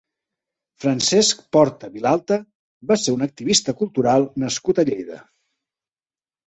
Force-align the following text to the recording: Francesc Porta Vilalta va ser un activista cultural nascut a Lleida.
Francesc 0.85 1.43
Porta 1.57 1.91
Vilalta 1.97 2.39
va 2.93 2.99
ser 3.03 3.17
un 3.19 3.27
activista 3.29 3.79
cultural 3.83 4.27
nascut 4.47 4.85
a 4.85 4.89
Lleida. 4.91 5.25